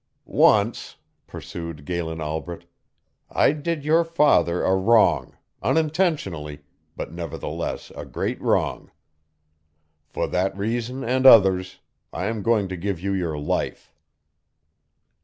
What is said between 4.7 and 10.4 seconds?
wrong, unintentionally, but nevertheless a great wrong. For